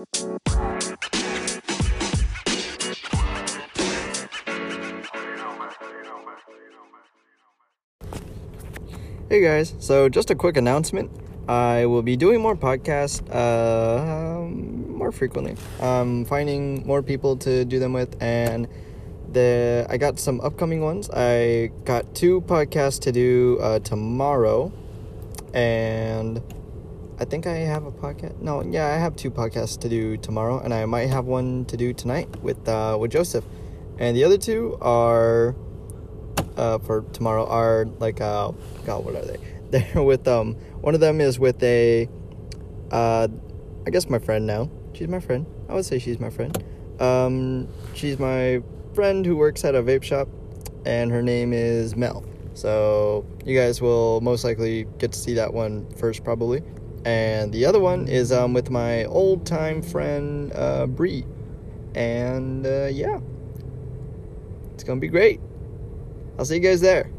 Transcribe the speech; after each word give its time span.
Hey 0.00 0.06
guys, 9.42 9.74
so 9.78 10.08
just 10.08 10.30
a 10.30 10.34
quick 10.34 10.56
announcement. 10.56 11.10
I 11.46 11.84
will 11.84 12.00
be 12.00 12.16
doing 12.16 12.40
more 12.40 12.56
podcasts 12.56 13.20
uh, 13.30 14.48
more 14.48 15.12
frequently. 15.12 15.56
I'm 15.82 16.24
finding 16.24 16.86
more 16.86 17.02
people 17.02 17.36
to 17.36 17.66
do 17.66 17.78
them 17.78 17.92
with, 17.92 18.16
and 18.22 18.68
the 19.30 19.86
I 19.90 19.98
got 19.98 20.18
some 20.18 20.40
upcoming 20.40 20.80
ones. 20.80 21.10
I 21.10 21.72
got 21.84 22.14
two 22.14 22.40
podcasts 22.40 23.00
to 23.00 23.12
do 23.12 23.58
uh, 23.60 23.80
tomorrow, 23.80 24.72
and 25.52 26.40
I 27.20 27.26
think 27.26 27.46
I 27.46 27.56
have 27.56 27.84
a 27.84 27.92
podcast. 27.92 28.40
No, 28.40 28.62
yeah, 28.62 28.86
I 28.86 28.96
have 28.96 29.14
two 29.14 29.30
podcasts 29.30 29.78
to 29.80 29.90
do 29.90 30.16
tomorrow, 30.16 30.58
and 30.58 30.72
I 30.72 30.86
might 30.86 31.10
have 31.10 31.26
one 31.26 31.66
to 31.66 31.76
do 31.76 31.92
tonight 31.92 32.34
with 32.40 32.66
uh, 32.66 32.96
with 32.98 33.10
Joseph, 33.10 33.44
and 33.98 34.16
the 34.16 34.24
other 34.24 34.38
two 34.38 34.78
are 34.80 35.54
uh, 36.56 36.78
for 36.78 37.02
tomorrow 37.12 37.46
are 37.46 37.86
like 37.98 38.20
uh 38.20 38.52
God, 38.86 39.04
what 39.04 39.14
are 39.14 39.24
they? 39.24 39.38
They're 39.70 40.02
with 40.02 40.26
um 40.26 40.54
one 40.80 40.94
of 40.94 41.00
them 41.00 41.20
is 41.20 41.38
with 41.38 41.62
a 41.62 42.08
uh 42.90 43.28
I 43.86 43.90
guess 43.90 44.08
my 44.08 44.18
friend 44.18 44.46
now. 44.46 44.70
She's 44.94 45.08
my 45.08 45.20
friend. 45.20 45.46
I 45.68 45.74
would 45.74 45.84
say 45.84 45.98
she's 45.98 46.20
my 46.20 46.30
friend. 46.30 46.56
Um 47.00 47.68
she's 47.94 48.18
my 48.18 48.62
friend 48.94 49.24
who 49.24 49.36
works 49.36 49.64
at 49.64 49.74
a 49.74 49.82
vape 49.82 50.02
shop 50.02 50.28
and 50.84 51.10
her 51.10 51.22
name 51.22 51.52
is 51.52 51.96
Mel. 51.96 52.24
So 52.54 53.24
you 53.44 53.56
guys 53.56 53.80
will 53.80 54.20
most 54.20 54.42
likely 54.42 54.86
get 54.98 55.12
to 55.12 55.18
see 55.18 55.34
that 55.34 55.52
one 55.52 55.88
first 55.96 56.24
probably. 56.24 56.62
And 57.04 57.52
the 57.52 57.64
other 57.64 57.80
one 57.80 58.08
is 58.08 58.32
um 58.32 58.52
with 58.52 58.70
my 58.70 59.04
old 59.06 59.46
time 59.46 59.82
friend 59.82 60.52
uh 60.54 60.86
Bree. 60.86 61.24
And 61.94 62.66
uh 62.66 62.86
yeah. 62.86 63.20
It's 64.74 64.84
gonna 64.84 65.00
be 65.00 65.08
great. 65.08 65.40
I'll 66.38 66.44
see 66.44 66.54
you 66.56 66.60
guys 66.60 66.80
there. 66.80 67.10